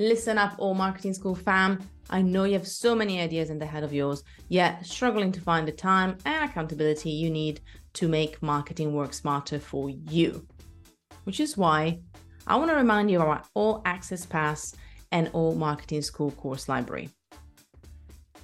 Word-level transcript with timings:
Listen 0.00 0.38
up, 0.38 0.54
Alt 0.60 0.76
Marketing 0.76 1.12
School 1.12 1.34
fam. 1.34 1.80
I 2.08 2.22
know 2.22 2.44
you 2.44 2.52
have 2.52 2.68
so 2.68 2.94
many 2.94 3.20
ideas 3.20 3.50
in 3.50 3.58
the 3.58 3.66
head 3.66 3.82
of 3.82 3.92
yours, 3.92 4.22
yet 4.48 4.86
struggling 4.86 5.32
to 5.32 5.40
find 5.40 5.66
the 5.66 5.72
time 5.72 6.16
and 6.24 6.48
accountability 6.48 7.10
you 7.10 7.30
need 7.30 7.60
to 7.94 8.06
make 8.06 8.40
marketing 8.40 8.94
work 8.94 9.12
smarter 9.12 9.58
for 9.58 9.90
you. 9.90 10.46
Which 11.24 11.40
is 11.40 11.56
why 11.56 11.98
I 12.46 12.54
want 12.54 12.70
to 12.70 12.76
remind 12.76 13.10
you 13.10 13.20
of 13.20 13.26
our 13.26 13.42
All 13.54 13.82
Access 13.86 14.24
Pass 14.24 14.72
and 15.10 15.32
Alt 15.34 15.56
Marketing 15.56 16.00
School 16.00 16.30
course 16.30 16.68
library. 16.68 17.10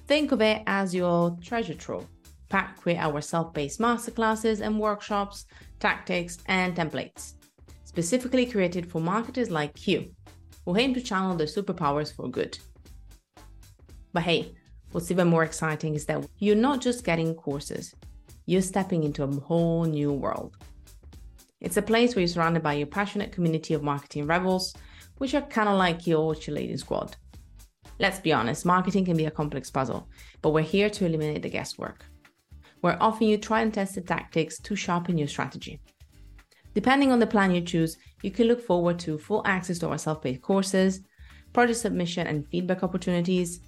Think 0.07 0.33
of 0.33 0.41
it 0.41 0.61
as 0.67 0.93
your 0.93 1.37
treasure 1.41 1.73
trove, 1.73 2.05
packed 2.49 2.83
with 2.83 2.97
our 2.97 3.21
self 3.21 3.53
paced 3.53 3.79
masterclasses 3.79 4.59
and 4.59 4.77
workshops, 4.77 5.45
tactics, 5.79 6.37
and 6.47 6.75
templates, 6.75 7.35
specifically 7.85 8.45
created 8.45 8.91
for 8.91 8.99
marketers 8.99 9.49
like 9.49 9.87
you 9.87 10.14
who 10.65 10.77
aim 10.77 10.93
to 10.93 11.01
channel 11.01 11.35
their 11.35 11.47
superpowers 11.47 12.13
for 12.13 12.29
good. 12.29 12.57
But 14.13 14.23
hey, 14.23 14.55
what's 14.91 15.11
even 15.11 15.27
more 15.27 15.43
exciting 15.43 15.95
is 15.95 16.05
that 16.05 16.25
you're 16.39 16.55
not 16.55 16.81
just 16.81 17.03
getting 17.03 17.35
courses, 17.35 17.93
you're 18.45 18.61
stepping 18.61 19.03
into 19.03 19.23
a 19.23 19.31
whole 19.39 19.85
new 19.85 20.11
world. 20.11 20.55
It's 21.61 21.77
a 21.77 21.81
place 21.81 22.15
where 22.15 22.21
you're 22.21 22.27
surrounded 22.27 22.63
by 22.63 22.73
your 22.73 22.87
passionate 22.87 23.31
community 23.31 23.73
of 23.73 23.83
marketing 23.83 24.27
rebels, 24.27 24.75
which 25.17 25.33
are 25.33 25.41
kind 25.41 25.69
of 25.69 25.77
like 25.77 26.05
your 26.05 26.33
cheerleading 26.33 26.79
squad. 26.79 27.15
Let's 27.99 28.19
be 28.19 28.33
honest, 28.33 28.65
marketing 28.65 29.05
can 29.05 29.15
be 29.15 29.25
a 29.25 29.31
complex 29.31 29.71
puzzle, 29.71 30.09
but 30.41 30.49
we're 30.49 30.61
here 30.61 30.89
to 30.89 31.05
eliminate 31.05 31.43
the 31.43 31.49
guesswork. 31.49 32.05
We're 32.81 32.97
offering 32.99 33.29
you 33.29 33.37
tried 33.37 33.61
and 33.61 33.73
tested 33.73 34.07
tactics 34.07 34.59
to 34.59 34.75
sharpen 34.75 35.17
your 35.17 35.27
strategy. 35.27 35.79
Depending 36.75 37.11
on 37.11 37.19
the 37.19 37.25
plan 37.25 37.55
you 37.55 37.61
choose, 37.61 37.97
you 38.21 38.29
can 38.29 38.47
look 38.47 38.61
forward 38.61 38.99
to 38.99 39.17
full 39.17 39.41
access 39.45 39.79
to 39.79 39.89
our 39.89 39.97
self 39.97 40.21
paced 40.21 40.41
courses, 40.41 40.99
project 41.53 41.79
submission 41.79 42.27
and 42.27 42.45
feedback 42.49 42.83
opportunities, 42.83 43.61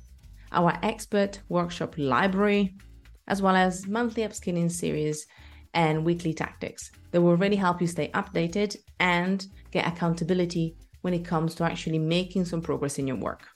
our 0.52 0.78
expert 0.84 1.40
workshop 1.50 1.96
library, 1.98 2.76
as 3.28 3.42
well 3.42 3.56
as 3.56 3.88
monthly 3.88 4.24
upskilling 4.24 4.70
series 4.70 5.26
and 5.74 6.04
weekly 6.04 6.34
tactics 6.34 6.92
that 7.12 7.22
will 7.22 7.38
really 7.38 7.56
help 7.56 7.82
you 7.82 7.88
stay 7.88 8.10
updated 8.10 8.76
and 9.00 9.48
get 9.72 9.88
accountability 9.88 10.76
when 11.02 11.14
it 11.14 11.26
comes 11.26 11.56
to 11.56 11.64
actually 11.64 12.00
making 12.00 12.44
some 12.44 12.62
progress 12.62 13.00
in 13.00 13.08
your 13.08 13.18
work. 13.18 13.48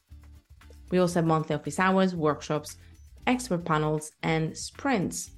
We 0.92 1.00
also 1.00 1.16
have 1.16 1.26
monthly 1.26 1.56
office 1.56 1.80
hours, 1.80 2.16
workshops, 2.16 2.78
expert 3.28 3.66
panels, 3.66 4.12
and 4.24 4.58
sprints. 4.58 5.32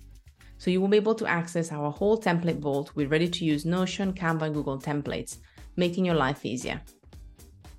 So 0.64 0.72
you 0.72 0.80
will 0.80 0.88
be 0.88 0.95
able 0.95 1.16
to 1.16 1.28
access 1.28 1.73
our 1.73 1.92
whole 1.92 2.17
template 2.17 2.59
vault 2.59 2.95
with 2.95 3.11
ready 3.11 3.28
to 3.28 3.44
use 3.44 3.66
Notion, 3.66 4.14
Canva, 4.14 4.44
and 4.44 4.56
Google 4.56 4.80
templates, 4.80 5.39
making 5.75 6.05
your 6.05 6.16
life 6.16 6.45
easier. 6.45 6.80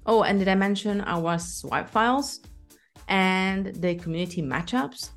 Oh, 0.04 0.22
and 0.22 0.38
did 0.38 0.48
I 0.48 0.54
mention 0.54 1.00
our 1.00 1.38
swipe 1.38 1.88
files 1.88 2.40
and 3.08 3.74
the 3.76 3.94
community 3.94 4.42
matchups? 4.42 5.12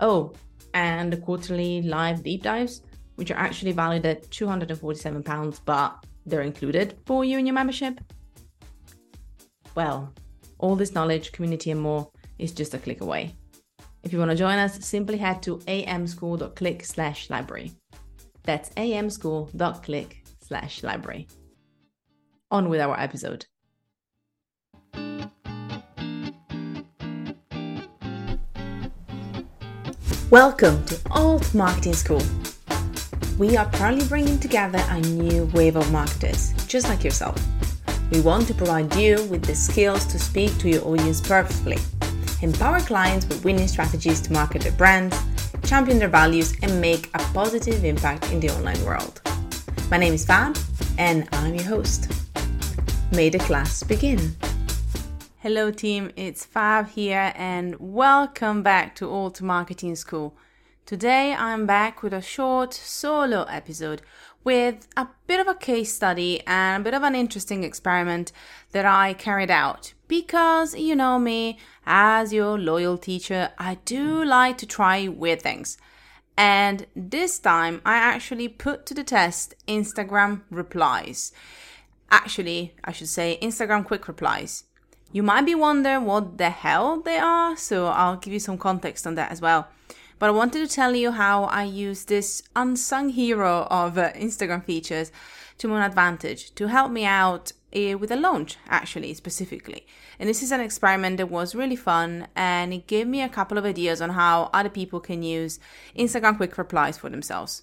Oh, 0.00 0.32
and 0.72 1.12
the 1.12 1.18
quarterly 1.18 1.82
live 1.82 2.22
deep 2.22 2.44
dives, 2.44 2.80
which 3.16 3.30
are 3.30 3.36
actually 3.36 3.72
valued 3.72 4.06
at 4.06 4.22
£247, 4.30 5.60
but 5.66 6.06
they're 6.24 6.40
included 6.40 6.96
for 7.04 7.26
you 7.26 7.36
in 7.36 7.44
your 7.44 7.54
membership? 7.54 8.00
Well, 9.74 10.14
all 10.56 10.76
this 10.76 10.94
knowledge, 10.94 11.32
community, 11.32 11.72
and 11.72 11.80
more 11.82 12.10
is 12.38 12.52
just 12.52 12.72
a 12.72 12.78
click 12.78 13.02
away. 13.02 13.34
If 14.02 14.12
you 14.12 14.18
want 14.18 14.32
to 14.32 14.36
join 14.36 14.58
us, 14.58 14.84
simply 14.84 15.16
head 15.18 15.42
to 15.44 15.58
amschool.click 15.58 16.84
slash 16.84 17.30
library. 17.30 17.72
That's 18.42 18.68
amschool.click 18.70 20.24
slash 20.44 20.82
library. 20.82 21.28
On 22.50 22.68
with 22.68 22.80
our 22.80 22.98
episode. 22.98 23.46
Welcome 30.30 30.84
to 30.86 30.98
Alt 31.10 31.54
Marketing 31.54 31.94
School. 31.94 32.22
We 33.38 33.56
are 33.56 33.66
proudly 33.66 34.06
bringing 34.08 34.40
together 34.40 34.82
a 34.88 35.00
new 35.00 35.44
wave 35.54 35.76
of 35.76 35.92
marketers, 35.92 36.52
just 36.66 36.88
like 36.88 37.04
yourself 37.04 37.36
we 38.12 38.20
want 38.20 38.46
to 38.46 38.52
provide 38.52 38.94
you 38.94 39.14
with 39.30 39.42
the 39.44 39.54
skills 39.54 40.04
to 40.04 40.18
speak 40.18 40.56
to 40.58 40.68
your 40.68 40.86
audience 40.86 41.18
purposefully, 41.18 41.78
empower 42.42 42.80
clients 42.80 43.26
with 43.26 43.44
winning 43.44 43.68
strategies 43.68 44.20
to 44.20 44.32
market 44.32 44.62
their 44.62 44.72
brands, 44.72 45.16
champion 45.64 45.98
their 45.98 46.08
values, 46.08 46.54
and 46.62 46.80
make 46.80 47.08
a 47.14 47.18
positive 47.32 47.84
impact 47.84 48.30
in 48.32 48.40
the 48.40 48.50
online 48.50 48.84
world. 48.84 49.20
My 49.90 49.96
name 49.96 50.12
is 50.12 50.26
Fab, 50.26 50.58
and 50.98 51.28
I'm 51.32 51.54
your 51.54 51.64
host. 51.64 52.10
May 53.12 53.28
the 53.28 53.38
class 53.38 53.82
begin. 53.84 54.34
Hello, 55.38 55.70
team, 55.70 56.10
it's 56.16 56.44
Fab 56.44 56.88
here, 56.88 57.32
and 57.36 57.76
welcome 57.78 58.62
back 58.62 58.96
to 58.96 59.08
Alt 59.08 59.40
Marketing 59.40 59.94
School. 59.94 60.36
Today 60.84 61.32
I'm 61.32 61.64
back 61.64 62.02
with 62.02 62.12
a 62.12 62.20
short 62.20 62.74
solo 62.74 63.44
episode 63.44 64.02
with 64.42 64.88
a 64.96 65.06
bit 65.28 65.38
of 65.38 65.46
a 65.46 65.54
case 65.54 65.94
study 65.94 66.42
and 66.44 66.80
a 66.80 66.84
bit 66.84 66.92
of 66.92 67.04
an 67.04 67.14
interesting 67.14 67.62
experiment 67.62 68.32
that 68.72 68.84
I 68.84 69.14
carried 69.14 69.50
out. 69.50 69.94
Because 70.08 70.74
you 70.74 70.96
know 70.96 71.20
me, 71.20 71.58
as 71.86 72.32
your 72.32 72.58
loyal 72.58 72.98
teacher, 72.98 73.52
I 73.58 73.76
do 73.84 74.24
like 74.24 74.58
to 74.58 74.66
try 74.66 75.06
weird 75.06 75.40
things. 75.40 75.78
And 76.36 76.84
this 76.96 77.38
time 77.38 77.80
I 77.86 77.94
actually 77.94 78.48
put 78.48 78.84
to 78.86 78.94
the 78.94 79.04
test 79.04 79.54
Instagram 79.68 80.42
replies. 80.50 81.32
Actually, 82.10 82.74
I 82.82 82.90
should 82.90 83.08
say 83.08 83.38
Instagram 83.40 83.84
quick 83.84 84.08
replies. 84.08 84.64
You 85.12 85.22
might 85.22 85.46
be 85.46 85.54
wondering 85.54 86.06
what 86.06 86.38
the 86.38 86.50
hell 86.50 87.00
they 87.00 87.18
are, 87.18 87.56
so 87.56 87.86
I'll 87.86 88.16
give 88.16 88.32
you 88.32 88.40
some 88.40 88.58
context 88.58 89.06
on 89.06 89.14
that 89.14 89.30
as 89.30 89.40
well. 89.40 89.68
But 90.18 90.28
I 90.28 90.32
wanted 90.32 90.68
to 90.68 90.74
tell 90.74 90.94
you 90.94 91.12
how 91.12 91.44
I 91.44 91.64
use 91.64 92.04
this 92.04 92.42
unsung 92.54 93.10
hero 93.10 93.66
of 93.70 93.98
uh, 93.98 94.12
Instagram 94.12 94.64
features 94.64 95.10
to 95.58 95.68
my 95.68 95.84
advantage 95.84 96.54
to 96.54 96.68
help 96.68 96.90
me 96.90 97.04
out 97.04 97.52
uh, 97.74 97.96
with 97.98 98.10
a 98.10 98.16
launch, 98.16 98.56
actually, 98.68 99.14
specifically. 99.14 99.86
And 100.18 100.28
this 100.28 100.42
is 100.42 100.52
an 100.52 100.60
experiment 100.60 101.16
that 101.16 101.30
was 101.30 101.54
really 101.54 101.76
fun 101.76 102.28
and 102.36 102.72
it 102.72 102.86
gave 102.86 103.06
me 103.06 103.22
a 103.22 103.28
couple 103.28 103.58
of 103.58 103.64
ideas 103.64 104.00
on 104.00 104.10
how 104.10 104.50
other 104.52 104.68
people 104.68 105.00
can 105.00 105.22
use 105.22 105.58
Instagram 105.96 106.36
quick 106.36 106.56
replies 106.58 106.98
for 106.98 107.08
themselves. 107.08 107.62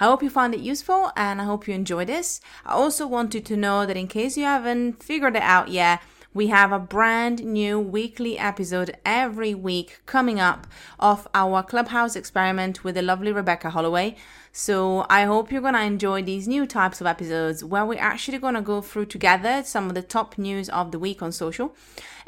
I 0.00 0.04
hope 0.04 0.22
you 0.22 0.30
found 0.30 0.54
it 0.54 0.60
useful 0.60 1.10
and 1.16 1.40
I 1.40 1.44
hope 1.44 1.66
you 1.66 1.74
enjoy 1.74 2.04
this. 2.04 2.40
I 2.64 2.72
also 2.72 3.06
wanted 3.06 3.44
to 3.46 3.56
know 3.56 3.86
that 3.86 3.96
in 3.96 4.06
case 4.06 4.36
you 4.36 4.44
haven't 4.44 5.02
figured 5.02 5.36
it 5.36 5.42
out 5.42 5.68
yet, 5.68 6.00
we 6.38 6.46
have 6.46 6.70
a 6.70 6.78
brand 6.78 7.44
new 7.44 7.80
weekly 7.80 8.38
episode 8.38 8.96
every 9.04 9.56
week 9.56 9.98
coming 10.06 10.38
up 10.38 10.68
of 11.00 11.26
our 11.34 11.64
Clubhouse 11.64 12.14
experiment 12.14 12.84
with 12.84 12.94
the 12.94 13.02
lovely 13.02 13.32
Rebecca 13.32 13.70
Holloway. 13.70 14.14
So 14.52 15.04
I 15.10 15.24
hope 15.24 15.50
you're 15.50 15.60
gonna 15.60 15.80
enjoy 15.80 16.22
these 16.22 16.46
new 16.46 16.64
types 16.64 17.00
of 17.00 17.08
episodes 17.08 17.64
where 17.64 17.84
we're 17.84 17.98
actually 17.98 18.38
gonna 18.38 18.62
go 18.62 18.80
through 18.80 19.06
together 19.06 19.64
some 19.64 19.88
of 19.88 19.96
the 19.96 20.02
top 20.16 20.38
news 20.38 20.68
of 20.68 20.92
the 20.92 20.98
week 21.00 21.22
on 21.22 21.32
social. 21.32 21.74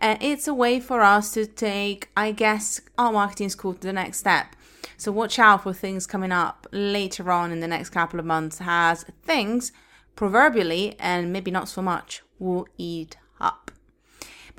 And 0.01 0.21
it's 0.21 0.49
a 0.49 0.55
way 0.55 0.81
for 0.81 1.03
us 1.03 1.31
to 1.35 1.47
take, 1.47 2.09
I 2.17 2.33
guess, 2.33 2.81
our 2.99 3.13
marketing 3.13 3.51
school 3.51 3.75
to 3.75 3.81
the 3.81 3.93
next 3.93 4.19
step. 4.19 4.57
So 4.97 5.13
watch 5.13 5.39
out 5.39 5.63
for 5.63 5.73
things 5.73 6.09
coming 6.09 6.33
up 6.33 6.67
later 6.73 7.31
on 7.31 7.53
in 7.53 7.61
the 7.61 7.69
next 7.69 7.91
couple 7.91 8.19
of 8.19 8.27
months 8.27 8.59
as 8.61 9.05
things, 9.23 9.71
proverbially, 10.17 10.97
and 10.99 11.33
maybe 11.33 11.53
not 11.53 11.69
so 11.69 11.81
much, 11.81 12.23
will 12.41 12.67
eat 12.77 13.17
up. 13.41 13.71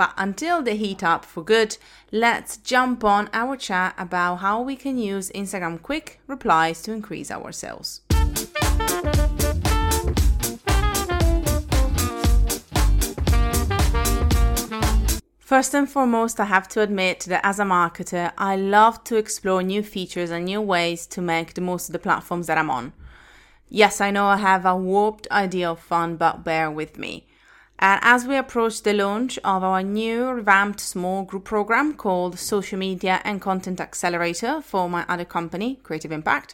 But 0.01 0.13
until 0.17 0.63
they 0.63 0.77
heat 0.77 1.03
up 1.03 1.25
for 1.25 1.43
good, 1.43 1.77
let's 2.11 2.57
jump 2.57 3.03
on 3.03 3.29
our 3.33 3.55
chat 3.55 3.93
about 3.99 4.37
how 4.37 4.59
we 4.59 4.75
can 4.75 4.97
use 4.97 5.29
Instagram 5.35 5.79
quick 5.79 6.19
replies 6.25 6.81
to 6.81 6.91
increase 6.91 7.29
our 7.29 7.51
sales. 7.51 8.01
First 15.37 15.75
and 15.75 15.87
foremost, 15.87 16.39
I 16.39 16.45
have 16.45 16.67
to 16.69 16.81
admit 16.81 17.19
that 17.27 17.45
as 17.45 17.59
a 17.59 17.63
marketer, 17.63 18.31
I 18.39 18.55
love 18.55 19.03
to 19.03 19.17
explore 19.17 19.61
new 19.61 19.83
features 19.83 20.31
and 20.31 20.45
new 20.45 20.61
ways 20.61 21.05
to 21.13 21.21
make 21.21 21.53
the 21.53 21.61
most 21.61 21.89
of 21.89 21.93
the 21.93 21.99
platforms 21.99 22.47
that 22.47 22.57
I'm 22.57 22.71
on. 22.71 22.93
Yes, 23.69 24.01
I 24.01 24.09
know 24.09 24.25
I 24.25 24.37
have 24.37 24.65
a 24.65 24.75
warped 24.75 25.27
idea 25.29 25.69
of 25.69 25.79
fun, 25.79 26.15
but 26.15 26.43
bear 26.43 26.71
with 26.71 26.97
me. 26.97 27.27
And 27.81 27.99
as 28.03 28.27
we 28.27 28.37
approach 28.37 28.83
the 28.83 28.93
launch 28.93 29.39
of 29.43 29.63
our 29.63 29.81
new 29.81 30.29
revamped 30.29 30.79
small 30.79 31.23
group 31.23 31.45
program 31.45 31.95
called 31.95 32.37
Social 32.37 32.77
Media 32.77 33.19
and 33.23 33.41
Content 33.41 33.81
Accelerator 33.81 34.61
for 34.61 34.87
my 34.87 35.03
other 35.09 35.25
company, 35.25 35.79
Creative 35.81 36.11
Impact, 36.11 36.53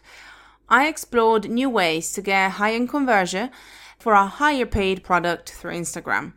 I 0.70 0.88
explored 0.88 1.50
new 1.50 1.70
ways 1.70 2.14
to 2.14 2.22
get 2.22 2.52
higher 2.52 2.88
conversion 2.88 3.52
for 4.00 4.14
a 4.14 4.26
higher 4.26 4.66
paid 4.66 5.04
product 5.04 5.52
through 5.52 5.74
Instagram. 5.74 6.32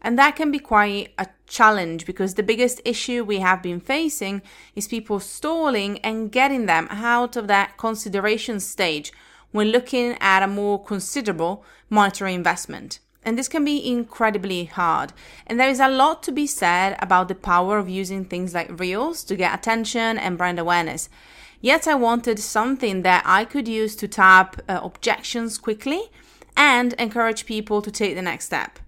And 0.00 0.16
that 0.16 0.36
can 0.36 0.52
be 0.52 0.60
quite 0.60 1.12
a 1.18 1.26
challenge 1.48 2.06
because 2.06 2.34
the 2.34 2.44
biggest 2.44 2.80
issue 2.84 3.24
we 3.24 3.40
have 3.40 3.64
been 3.64 3.80
facing 3.80 4.42
is 4.76 4.86
people 4.86 5.18
stalling 5.18 5.98
and 6.00 6.30
getting 6.30 6.66
them 6.66 6.86
out 6.88 7.34
of 7.34 7.48
that 7.48 7.76
consideration 7.78 8.60
stage 8.60 9.12
when 9.50 9.72
looking 9.72 10.16
at 10.20 10.44
a 10.44 10.46
more 10.46 10.80
considerable 10.84 11.64
monetary 11.90 12.32
investment. 12.34 13.00
And 13.26 13.36
this 13.36 13.48
can 13.48 13.64
be 13.64 13.84
incredibly 13.84 14.66
hard. 14.66 15.12
And 15.48 15.58
there 15.58 15.68
is 15.68 15.80
a 15.80 15.88
lot 15.88 16.22
to 16.22 16.32
be 16.32 16.46
said 16.46 16.96
about 17.00 17.26
the 17.26 17.34
power 17.34 17.76
of 17.76 17.88
using 17.88 18.24
things 18.24 18.54
like 18.54 18.80
Reels 18.80 19.24
to 19.24 19.34
get 19.34 19.52
attention 19.52 20.16
and 20.16 20.38
brand 20.38 20.60
awareness. 20.60 21.08
Yet 21.60 21.88
I 21.88 21.96
wanted 21.96 22.38
something 22.38 23.02
that 23.02 23.24
I 23.26 23.44
could 23.44 23.66
use 23.66 23.96
to 23.96 24.06
tap 24.06 24.60
uh, 24.68 24.78
objections 24.80 25.58
quickly 25.58 26.02
and 26.56 26.92
encourage 26.92 27.46
people 27.46 27.82
to 27.82 27.90
take 27.90 28.14
the 28.14 28.22
next 28.22 28.44
step. 28.44 28.78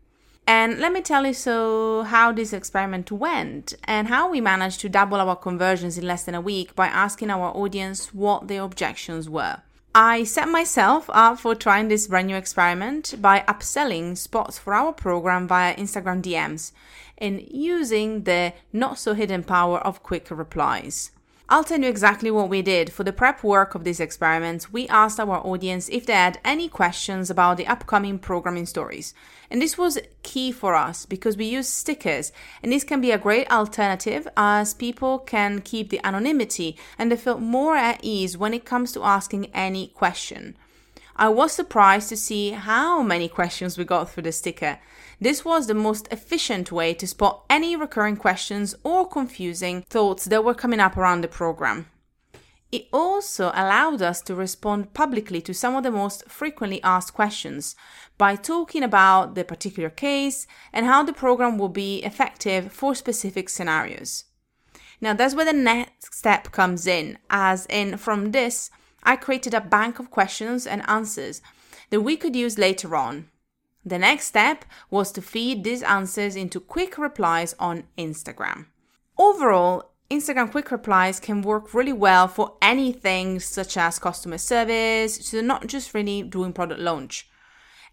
And 0.46 0.78
let 0.78 0.92
me 0.92 1.02
tell 1.02 1.26
you 1.26 1.34
so 1.34 2.04
how 2.04 2.30
this 2.30 2.52
experiment 2.52 3.10
went 3.10 3.74
and 3.84 4.06
how 4.06 4.30
we 4.30 4.40
managed 4.40 4.80
to 4.80 4.88
double 4.88 5.20
our 5.20 5.34
conversions 5.34 5.98
in 5.98 6.06
less 6.06 6.22
than 6.22 6.36
a 6.36 6.40
week 6.40 6.76
by 6.76 6.86
asking 6.86 7.30
our 7.30 7.48
audience 7.56 8.14
what 8.14 8.46
their 8.46 8.62
objections 8.62 9.28
were. 9.28 9.62
I 9.94 10.24
set 10.24 10.48
myself 10.48 11.08
up 11.12 11.40
for 11.40 11.54
trying 11.54 11.88
this 11.88 12.06
brand 12.06 12.26
new 12.26 12.36
experiment 12.36 13.14
by 13.20 13.40
upselling 13.48 14.16
spots 14.16 14.58
for 14.58 14.74
our 14.74 14.92
program 14.92 15.48
via 15.48 15.74
Instagram 15.76 16.22
DMs 16.22 16.72
and 17.16 17.42
using 17.50 18.24
the 18.24 18.52
not 18.72 18.98
so 18.98 19.14
hidden 19.14 19.42
power 19.42 19.78
of 19.78 20.02
quick 20.02 20.30
replies. 20.30 21.10
I'll 21.50 21.64
tell 21.64 21.80
you 21.80 21.88
exactly 21.88 22.30
what 22.30 22.50
we 22.50 22.60
did. 22.60 22.92
For 22.92 23.04
the 23.04 23.12
prep 23.12 23.42
work 23.42 23.74
of 23.74 23.82
this 23.82 24.00
experiment, 24.00 24.70
we 24.70 24.86
asked 24.88 25.18
our 25.18 25.38
audience 25.38 25.88
if 25.88 26.04
they 26.04 26.12
had 26.12 26.38
any 26.44 26.68
questions 26.68 27.30
about 27.30 27.56
the 27.56 27.66
upcoming 27.66 28.18
programming 28.18 28.66
stories. 28.66 29.14
And 29.50 29.62
this 29.62 29.78
was 29.78 29.98
key 30.22 30.52
for 30.52 30.74
us 30.74 31.06
because 31.06 31.38
we 31.38 31.46
use 31.46 31.66
stickers, 31.66 32.32
and 32.62 32.70
this 32.70 32.84
can 32.84 33.00
be 33.00 33.12
a 33.12 33.16
great 33.16 33.50
alternative 33.50 34.28
as 34.36 34.74
people 34.74 35.20
can 35.20 35.62
keep 35.62 35.88
the 35.88 36.04
anonymity 36.04 36.76
and 36.98 37.10
they 37.10 37.16
feel 37.16 37.38
more 37.38 37.76
at 37.76 38.00
ease 38.02 38.36
when 38.36 38.52
it 38.52 38.66
comes 38.66 38.92
to 38.92 39.02
asking 39.02 39.46
any 39.54 39.86
question. 39.86 40.54
I 41.20 41.28
was 41.28 41.50
surprised 41.50 42.08
to 42.10 42.16
see 42.16 42.52
how 42.52 43.02
many 43.02 43.28
questions 43.28 43.76
we 43.76 43.84
got 43.84 44.08
through 44.08 44.22
the 44.22 44.30
sticker. 44.30 44.78
This 45.20 45.44
was 45.44 45.66
the 45.66 45.74
most 45.74 46.06
efficient 46.12 46.70
way 46.70 46.94
to 46.94 47.08
spot 47.08 47.44
any 47.50 47.74
recurring 47.74 48.16
questions 48.16 48.76
or 48.84 49.08
confusing 49.08 49.82
thoughts 49.82 50.26
that 50.26 50.44
were 50.44 50.54
coming 50.54 50.78
up 50.78 50.96
around 50.96 51.22
the 51.22 51.28
program. 51.28 51.86
It 52.70 52.86
also 52.92 53.50
allowed 53.54 54.00
us 54.00 54.20
to 54.22 54.34
respond 54.36 54.94
publicly 54.94 55.40
to 55.40 55.52
some 55.52 55.74
of 55.74 55.82
the 55.82 55.90
most 55.90 56.30
frequently 56.30 56.80
asked 56.84 57.14
questions 57.14 57.74
by 58.16 58.36
talking 58.36 58.84
about 58.84 59.34
the 59.34 59.42
particular 59.42 59.90
case 59.90 60.46
and 60.72 60.86
how 60.86 61.02
the 61.02 61.12
program 61.12 61.58
will 61.58 61.68
be 61.68 61.98
effective 62.04 62.72
for 62.72 62.94
specific 62.94 63.48
scenarios. 63.48 64.24
Now, 65.00 65.14
that's 65.14 65.34
where 65.34 65.44
the 65.44 65.52
next 65.52 66.14
step 66.14 66.52
comes 66.52 66.86
in, 66.86 67.18
as 67.28 67.66
in 67.66 67.96
from 67.96 68.30
this, 68.30 68.70
I 69.02 69.16
created 69.16 69.54
a 69.54 69.60
bank 69.60 69.98
of 69.98 70.10
questions 70.10 70.66
and 70.66 70.88
answers 70.88 71.40
that 71.90 72.02
we 72.02 72.16
could 72.16 72.36
use 72.36 72.58
later 72.58 72.94
on. 72.94 73.28
The 73.84 73.98
next 73.98 74.26
step 74.26 74.64
was 74.90 75.12
to 75.12 75.22
feed 75.22 75.64
these 75.64 75.82
answers 75.82 76.36
into 76.36 76.60
quick 76.60 76.98
replies 76.98 77.54
on 77.58 77.84
Instagram. 77.96 78.66
Overall, 79.16 79.90
Instagram 80.10 80.50
quick 80.50 80.70
replies 80.70 81.20
can 81.20 81.42
work 81.42 81.74
really 81.74 81.92
well 81.92 82.28
for 82.28 82.56
anything 82.60 83.40
such 83.40 83.76
as 83.76 83.98
customer 83.98 84.38
service, 84.38 85.16
so 85.26 85.40
not 85.40 85.66
just 85.66 85.94
really 85.94 86.22
doing 86.22 86.52
product 86.52 86.80
launch. 86.80 87.28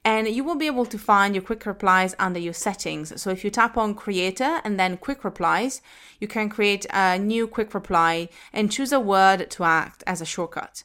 And 0.04 0.28
you 0.28 0.44
will 0.44 0.56
be 0.56 0.68
able 0.68 0.86
to 0.86 0.98
find 1.00 1.34
your 1.34 1.44
quick 1.44 1.66
replies 1.66 2.16
under 2.19 2.40
your 2.40 2.54
settings. 2.54 3.19
So 3.22 3.31
if 3.31 3.44
you 3.44 3.50
tap 3.50 3.75
on 3.75 3.96
creator 3.96 4.62
and 4.63 4.80
then 4.80 4.98
quick 4.98 5.24
replies, 5.24 5.81
you 6.19 6.28
can 6.28 6.48
create 6.48 6.86
a 6.92 7.18
new 7.18 7.48
quick 7.48 7.74
reply 7.74 8.30
and 8.54 8.72
choose 8.72 8.94
a 8.94 9.00
word 9.00 9.50
to 9.50 9.63
act 9.63 10.04
as 10.06 10.22
a 10.22 10.25
shortcut. 10.25 10.84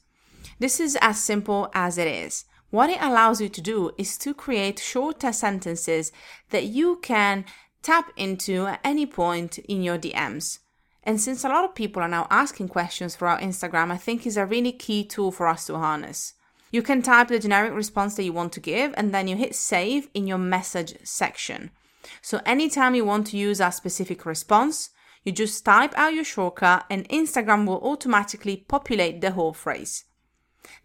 This 0.61 0.79
is 0.79 0.97
as 1.01 1.19
simple 1.19 1.71
as 1.75 1.97
it 1.97 2.07
is. 2.07 2.45
What 2.69 2.91
it 2.91 3.01
allows 3.01 3.41
you 3.41 3.49
to 3.49 3.61
do 3.63 3.93
is 3.97 4.19
to 4.19 4.35
create 4.35 4.79
shorter 4.79 5.33
sentences 5.33 6.13
that 6.51 6.67
you 6.67 7.01
can 7.03 7.47
tap 7.83 8.13
into 8.15 8.67
at 8.67 8.81
any 8.85 9.07
point 9.07 9.59
in 9.59 9.83
your 9.83 9.99
DMs. 9.99 10.59
And 11.03 11.19
since 11.19 11.45
a 11.45 11.49
lot 11.49 11.65
of 11.65 11.75
people 11.75 12.03
are 12.03 12.09
now 12.09 12.27
asking 12.31 12.69
questions 12.69 13.17
for 13.17 13.27
our 13.27 13.41
Instagram, 13.41 13.91
I 13.91 13.97
think 13.97 14.27
is 14.27 14.37
a 14.37 14.45
really 14.45 14.71
key 14.71 15.03
tool 15.03 15.33
for 15.33 15.49
us 15.49 15.65
to 15.67 15.79
harness. 15.79 16.35
You 16.71 16.83
can 16.83 17.01
type 17.01 17.29
the 17.29 17.39
generic 17.39 17.73
response 17.73 18.15
that 18.17 18.25
you 18.25 18.35
want 18.35 18.53
to 18.53 18.61
give 18.61 18.93
and 18.99 19.15
then 19.15 19.29
you 19.29 19.37
hit 19.37 19.55
save 19.55 20.11
in 20.13 20.27
your 20.27 20.39
message 20.39 20.95
section. 21.03 21.71
So 22.21 22.43
anytime 22.45 22.95
you 22.95 23.07
want 23.07 23.29
to 23.29 23.39
use 23.39 23.61
a 23.61 23.73
specific 23.73 24.27
response, 24.27 24.91
you 25.25 25.33
just 25.33 25.65
type 25.65 25.95
out 25.97 26.15
your 26.15 26.25
shortcut 26.25 26.85
and 26.91 27.09
Instagram 27.09 27.67
will 27.67 27.81
automatically 27.83 28.59
populate 28.69 29.23
the 29.23 29.33
whole 29.33 29.55
phrase. 29.55 30.05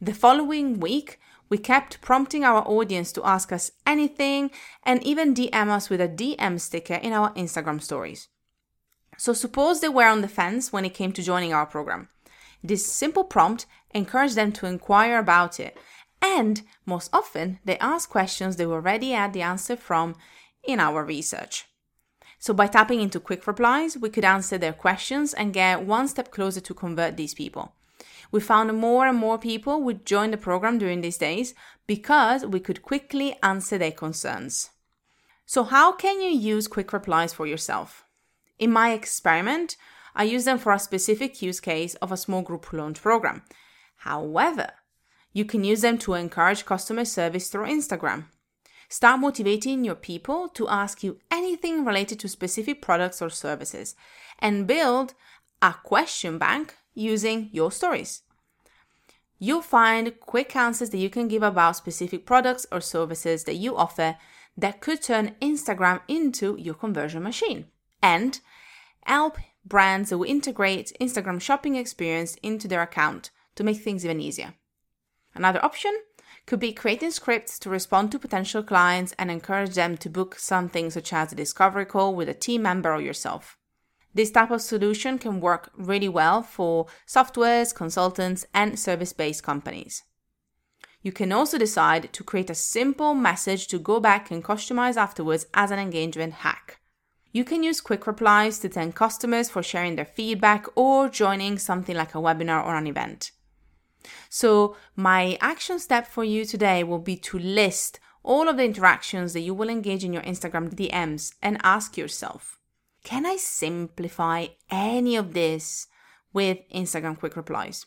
The 0.01 0.13
following 0.13 0.79
week, 0.79 1.19
we 1.49 1.57
kept 1.57 2.01
prompting 2.01 2.43
our 2.43 2.67
audience 2.67 3.11
to 3.13 3.23
ask 3.23 3.51
us 3.51 3.71
anything 3.85 4.51
and 4.83 5.03
even 5.03 5.33
DM 5.33 5.69
us 5.69 5.89
with 5.89 6.01
a 6.01 6.07
DM 6.07 6.59
sticker 6.59 6.95
in 6.95 7.13
our 7.13 7.33
Instagram 7.33 7.81
stories. 7.81 8.27
So, 9.17 9.33
suppose 9.33 9.79
they 9.79 9.89
were 9.89 10.07
on 10.07 10.21
the 10.21 10.27
fence 10.27 10.73
when 10.73 10.85
it 10.85 10.93
came 10.93 11.13
to 11.13 11.23
joining 11.23 11.53
our 11.53 11.65
program. 11.65 12.09
This 12.63 12.85
simple 12.85 13.23
prompt 13.23 13.65
encouraged 13.91 14.35
them 14.35 14.51
to 14.53 14.65
inquire 14.65 15.19
about 15.19 15.59
it, 15.59 15.77
and 16.21 16.63
most 16.85 17.09
often 17.13 17.59
they 17.63 17.77
asked 17.77 18.09
questions 18.09 18.55
they 18.55 18.65
already 18.65 19.11
had 19.11 19.33
the 19.33 19.41
answer 19.41 19.77
from 19.77 20.15
in 20.63 20.79
our 20.79 21.03
research. 21.03 21.65
So, 22.39 22.53
by 22.53 22.67
tapping 22.67 23.01
into 23.01 23.19
quick 23.19 23.47
replies, 23.47 23.97
we 23.97 24.09
could 24.09 24.25
answer 24.25 24.57
their 24.57 24.73
questions 24.73 25.33
and 25.33 25.53
get 25.53 25.83
one 25.83 26.07
step 26.07 26.31
closer 26.31 26.59
to 26.59 26.73
convert 26.73 27.15
these 27.15 27.33
people. 27.33 27.73
We 28.31 28.39
found 28.39 28.77
more 28.77 29.07
and 29.07 29.17
more 29.17 29.37
people 29.37 29.81
would 29.83 30.05
join 30.05 30.31
the 30.31 30.37
program 30.37 30.77
during 30.77 31.01
these 31.01 31.17
days 31.17 31.53
because 31.87 32.45
we 32.45 32.59
could 32.59 32.81
quickly 32.81 33.37
answer 33.41 33.77
their 33.77 33.91
concerns. 33.91 34.71
So, 35.45 35.63
how 35.63 35.91
can 35.91 36.21
you 36.21 36.29
use 36.29 36.67
quick 36.67 36.91
replies 36.91 37.33
for 37.33 37.45
yourself? 37.45 38.05
In 38.57 38.71
my 38.71 38.93
experiment, 38.93 39.77
I 40.15 40.23
used 40.23 40.47
them 40.47 40.57
for 40.57 40.71
a 40.71 40.79
specific 40.79 41.41
use 41.41 41.59
case 41.59 41.95
of 41.95 42.11
a 42.11 42.17
small 42.17 42.41
group 42.41 42.71
launch 42.73 43.01
program. 43.01 43.43
However, 43.97 44.69
you 45.33 45.45
can 45.45 45.63
use 45.63 45.81
them 45.81 45.97
to 45.99 46.13
encourage 46.13 46.65
customer 46.65 47.05
service 47.05 47.49
through 47.49 47.67
Instagram. 47.67 48.25
Start 48.87 49.19
motivating 49.19 49.83
your 49.83 49.95
people 49.95 50.47
to 50.49 50.69
ask 50.69 51.03
you 51.03 51.19
anything 51.29 51.83
related 51.83 52.19
to 52.19 52.29
specific 52.29 52.81
products 52.81 53.21
or 53.21 53.29
services 53.29 53.95
and 54.39 54.67
build 54.67 55.13
a 55.61 55.73
question 55.83 56.37
bank 56.37 56.75
using 56.95 57.49
your 57.51 57.71
stories. 57.71 58.23
You'll 59.37 59.61
find 59.61 60.19
quick 60.19 60.55
answers 60.55 60.89
that 60.89 60.97
you 60.97 61.09
can 61.09 61.27
give 61.27 61.43
about 61.43 61.75
specific 61.75 62.25
products 62.25 62.65
or 62.71 62.81
services 62.81 63.43
that 63.43 63.55
you 63.55 63.75
offer 63.75 64.17
that 64.57 64.81
could 64.81 65.01
turn 65.01 65.35
Instagram 65.41 66.01
into 66.07 66.55
your 66.57 66.73
conversion 66.73 67.21
machine 67.21 67.65
and 68.01 68.39
help 69.05 69.37
brands 69.65 70.09
who 70.09 70.25
integrate 70.25 70.95
Instagram 71.01 71.41
shopping 71.41 71.75
experience 71.75 72.35
into 72.41 72.67
their 72.67 72.81
account 72.81 73.31
to 73.55 73.63
make 73.63 73.81
things 73.81 74.05
even 74.05 74.21
easier. 74.21 74.53
Another 75.33 75.63
option 75.63 75.91
could 76.45 76.59
be 76.59 76.71
creating 76.71 77.11
scripts 77.11 77.57
to 77.59 77.69
respond 77.69 78.11
to 78.11 78.19
potential 78.19 78.63
clients 78.63 79.13
and 79.17 79.29
encourage 79.31 79.73
them 79.73 79.97
to 79.97 80.09
book 80.09 80.37
something 80.37 80.89
such 80.89 81.11
as 81.11 81.31
a 81.31 81.35
discovery 81.35 81.85
call 81.85 82.15
with 82.15 82.29
a 82.29 82.33
team 82.33 82.61
member 82.61 82.93
or 82.93 83.01
yourself. 83.01 83.57
This 84.15 84.31
type 84.31 84.49
of 84.49 84.61
solution 84.61 85.19
can 85.19 85.41
work 85.41 85.71
really 85.77 86.07
well 86.07 86.41
for 86.41 86.87
softwares, 87.05 87.75
consultants, 87.75 88.47
and 88.53 88.79
service 88.79 89.11
based 89.11 89.43
companies. 89.43 90.03
You 91.01 91.11
can 91.11 91.33
also 91.33 91.57
decide 91.57 92.11
to 92.13 92.23
create 92.23 92.49
a 92.49 92.55
simple 92.55 93.13
message 93.13 93.67
to 93.67 93.77
go 93.77 93.99
back 93.99 94.31
and 94.31 94.43
customize 94.43 94.95
afterwards 94.95 95.45
as 95.53 95.69
an 95.69 95.79
engagement 95.79 96.33
hack. 96.45 96.79
You 97.33 97.43
can 97.43 97.61
use 97.61 97.81
quick 97.81 98.07
replies 98.07 98.57
to 98.59 98.69
thank 98.69 98.95
customers 98.95 99.49
for 99.49 99.61
sharing 99.61 99.97
their 99.97 100.05
feedback 100.05 100.65
or 100.75 101.09
joining 101.09 101.59
something 101.59 101.95
like 101.95 102.15
a 102.15 102.19
webinar 102.19 102.65
or 102.65 102.75
an 102.77 102.87
event. 102.87 103.31
So, 104.29 104.77
my 104.95 105.37
action 105.41 105.77
step 105.77 106.07
for 106.07 106.23
you 106.23 106.45
today 106.45 106.85
will 106.85 106.99
be 106.99 107.17
to 107.17 107.37
list 107.37 107.99
all 108.23 108.47
of 108.47 108.55
the 108.55 108.63
interactions 108.63 109.33
that 109.33 109.41
you 109.41 109.53
will 109.53 109.69
engage 109.69 110.05
in 110.05 110.13
your 110.13 110.23
Instagram 110.23 110.73
DMs 110.73 111.33
and 111.41 111.59
ask 111.63 111.97
yourself 111.97 112.59
can 113.05 113.25
I 113.25 113.37
simplify 113.37 114.47
any 114.69 115.15
of 115.15 115.33
this 115.33 115.87
with 116.33 116.57
Instagram 116.73 117.17
quick 117.17 117.37
replies? 117.37 117.85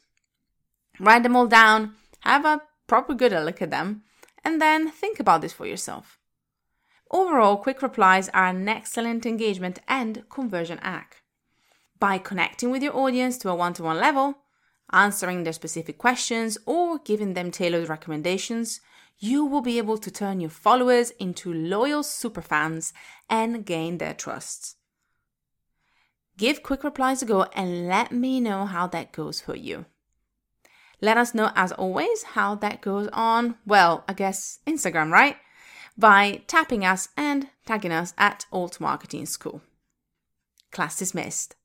Write 1.01 1.25
them 1.25 1.37
all 1.37 1.49
down, 1.49 1.95
have 2.21 2.45
a 2.47 2.63
proper 2.87 3.15
good 3.15 3.33
look 3.33 3.61
at 3.61 3.71
them, 3.71 4.05
and 4.45 4.63
then 4.63 4.91
think 4.91 5.21
about 5.21 5.43
this 5.43 5.53
for 5.53 5.67
yourself. 5.67 6.19
Overall, 7.11 7.57
quick 7.57 7.83
replies 7.83 8.29
are 8.31 8.47
an 8.47 8.69
excellent 8.69 9.27
engagement 9.27 9.81
and 9.89 10.25
conversion 10.31 10.79
hack. 10.79 11.23
By 11.99 12.19
connecting 12.19 12.71
with 12.71 12.83
your 12.83 12.97
audience 12.97 13.39
to 13.39 13.51
a 13.51 13.55
one 13.57 13.75
to 13.75 13.83
one 13.83 13.99
level, 13.99 14.39
answering 14.93 15.43
their 15.43 15.53
specific 15.53 15.99
questions, 15.99 16.59
or 16.65 16.99
giving 16.99 17.35
them 17.35 17.51
tailored 17.51 17.89
recommendations, 17.89 18.81
you 19.19 19.45
will 19.45 19.63
be 19.63 19.79
able 19.79 19.99
to 19.99 20.13
turn 20.13 20.41
your 20.41 20.51
followers 20.51 21.11
into 21.19 21.53
loyal 21.53 22.05
superfans 22.05 22.93
and 23.29 23.67
gain 23.67 23.99
their 23.99 24.15
trust. 24.15 24.78
Give 26.39 26.63
quick 26.63 26.83
replies 26.83 27.21
a 27.21 27.27
go 27.27 27.43
and 27.55 27.87
let 27.87 28.11
me 28.11 28.41
know 28.41 28.65
how 28.65 28.87
that 28.87 29.13
goes 29.13 29.43
for 29.43 29.55
you. 29.55 29.85
Let 31.03 31.19
us 31.19 31.35
know, 31.35 31.51
as 31.55 31.73
always, 31.73 32.23
how 32.23 32.55
that 32.57 32.81
goes 32.81 33.09
on, 33.13 33.57
well, 33.67 34.05
I 34.09 34.15
guess 34.15 34.61
Instagram, 34.67 35.13
right? 35.13 35.37
by 35.99 36.43
tapping 36.47 36.85
us 36.85 37.09
and 37.17 37.49
tagging 37.67 37.91
us 37.91 38.15
at 38.17 38.47
Alt 38.53 38.81
Marketing 38.81 39.27
School. 39.27 39.61
Class 40.71 40.97
dismissed. 40.97 41.57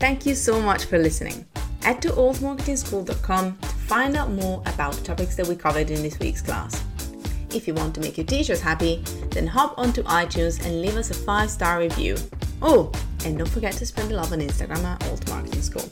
Thank 0.00 0.26
you 0.26 0.34
so 0.34 0.60
much 0.60 0.86
for 0.86 0.98
listening. 0.98 1.46
Head 1.82 2.02
to 2.02 2.08
altmarketingschool.com 2.10 3.58
to 3.58 3.68
find 3.68 4.16
out 4.16 4.30
more 4.30 4.62
about 4.66 5.04
topics 5.04 5.36
that 5.36 5.46
we 5.46 5.54
covered 5.54 5.90
in 5.90 6.02
this 6.02 6.18
week's 6.18 6.42
class. 6.42 6.82
If 7.54 7.66
you 7.66 7.74
want 7.74 7.94
to 7.94 8.00
make 8.00 8.16
your 8.16 8.26
teachers 8.26 8.60
happy, 8.60 9.02
then 9.30 9.46
hop 9.46 9.78
onto 9.78 10.02
iTunes 10.04 10.64
and 10.64 10.82
leave 10.82 10.96
us 10.96 11.10
a 11.10 11.14
five 11.14 11.50
star 11.50 11.78
review. 11.78 12.16
Oh, 12.62 12.92
and 13.24 13.38
don't 13.38 13.48
forget 13.48 13.72
to 13.74 13.86
spread 13.86 14.08
the 14.08 14.14
love 14.14 14.32
on 14.32 14.40
Instagram 14.40 14.84
at 14.84 15.06
Alt 15.08 15.28
Marketing 15.28 15.62
School. 15.62 15.88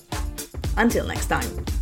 Until 0.77 1.07
next 1.07 1.27
time. 1.27 1.78